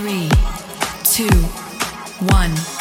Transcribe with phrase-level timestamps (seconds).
[0.00, 0.30] three,
[1.04, 1.28] two,
[2.32, 2.79] one.